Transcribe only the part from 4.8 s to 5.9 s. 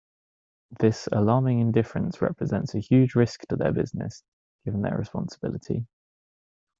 their responsibility.